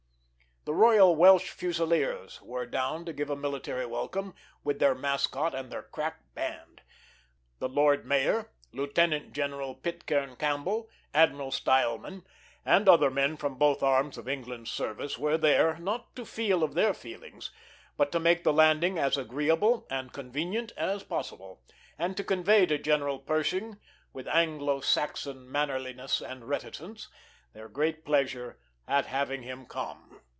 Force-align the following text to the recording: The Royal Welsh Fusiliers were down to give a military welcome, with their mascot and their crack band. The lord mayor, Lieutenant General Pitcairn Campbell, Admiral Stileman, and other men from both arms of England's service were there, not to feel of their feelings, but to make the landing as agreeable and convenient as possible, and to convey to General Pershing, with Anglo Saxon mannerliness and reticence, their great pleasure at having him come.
The 0.63 0.73
Royal 0.75 1.15
Welsh 1.15 1.49
Fusiliers 1.49 2.39
were 2.39 2.67
down 2.67 3.03
to 3.05 3.13
give 3.13 3.31
a 3.31 3.35
military 3.35 3.87
welcome, 3.87 4.35
with 4.63 4.77
their 4.77 4.93
mascot 4.93 5.55
and 5.55 5.71
their 5.71 5.81
crack 5.81 6.19
band. 6.35 6.83
The 7.57 7.67
lord 7.67 8.05
mayor, 8.05 8.51
Lieutenant 8.71 9.33
General 9.33 9.73
Pitcairn 9.73 10.35
Campbell, 10.35 10.87
Admiral 11.15 11.49
Stileman, 11.49 12.25
and 12.63 12.87
other 12.87 13.09
men 13.09 13.37
from 13.37 13.55
both 13.57 13.81
arms 13.81 14.19
of 14.19 14.29
England's 14.29 14.69
service 14.69 15.17
were 15.17 15.35
there, 15.35 15.79
not 15.79 16.15
to 16.15 16.25
feel 16.27 16.61
of 16.61 16.75
their 16.75 16.93
feelings, 16.93 17.49
but 17.97 18.11
to 18.11 18.19
make 18.19 18.43
the 18.43 18.53
landing 18.53 18.99
as 18.99 19.17
agreeable 19.17 19.87
and 19.89 20.13
convenient 20.13 20.73
as 20.77 21.01
possible, 21.01 21.63
and 21.97 22.15
to 22.17 22.23
convey 22.23 22.67
to 22.67 22.77
General 22.77 23.17
Pershing, 23.17 23.79
with 24.13 24.27
Anglo 24.27 24.79
Saxon 24.79 25.51
mannerliness 25.51 26.21
and 26.21 26.47
reticence, 26.47 27.07
their 27.51 27.67
great 27.67 28.05
pleasure 28.05 28.59
at 28.87 29.07
having 29.07 29.41
him 29.41 29.65
come. 29.65 30.21